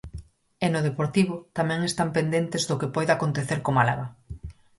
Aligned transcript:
E 0.65 0.67
no 0.73 0.81
Deportivo 0.87 1.35
tamén 1.57 1.81
están 1.83 2.09
pendentes 2.17 2.63
do 2.65 2.79
que 2.79 2.93
poida 2.95 3.11
acontecer 3.15 3.59
co 3.63 3.75
Málaga. 3.77 4.05